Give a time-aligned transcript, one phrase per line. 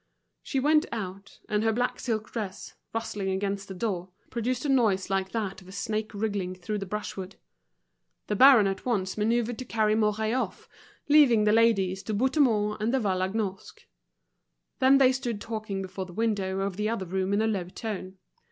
[0.41, 5.11] She went out, and her black silk dress, rustling against the door, produced a noise
[5.11, 7.35] like that of a snake wriggling through the brushwood.
[8.25, 10.67] The baron at once manoeuvred to carry Mouret off,
[11.07, 13.85] leaving the ladies to Bouthemont and De Vallagnosc.
[14.79, 18.17] Then they stood talking before the window of the other room in a low tone.